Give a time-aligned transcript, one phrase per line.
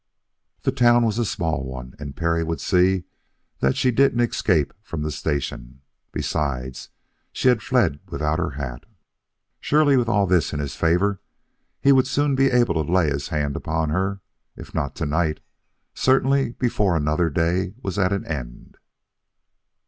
[0.63, 3.03] The town was a small one; and Perry would see
[3.59, 5.81] that she didn't escape from the station.
[6.11, 6.89] Besides,
[7.31, 8.87] she had fled without her hat.
[9.59, 11.21] Surely, with all this in his favor,
[11.79, 14.21] he would soon be able to lay his hand upon her,
[14.55, 15.39] if not to night,
[15.93, 18.79] certainly before another day was at an end.